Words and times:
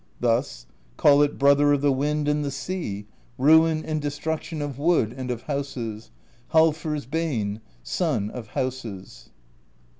Thus: 0.19 0.65
call 0.97 1.21
it 1.21 1.37
Brother 1.37 1.73
of 1.73 1.81
the 1.81 1.91
Wind 1.91 2.27
and 2.27 2.43
the 2.43 2.49
Sea, 2.49 3.05
Ruin 3.37 3.85
and 3.85 4.01
Destruc 4.01 4.41
tion 4.41 4.59
of 4.59 4.79
Wood 4.79 5.13
and 5.15 5.29
of 5.29 5.43
Houses, 5.43 6.09
Halfr's 6.53 7.05
Bane, 7.05 7.61
Sun 7.83 8.31
of 8.31 8.47
Houses. 8.57 9.29